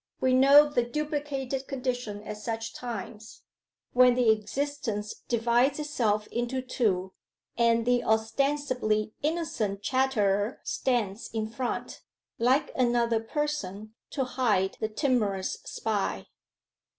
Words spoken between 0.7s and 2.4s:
duplicated condition at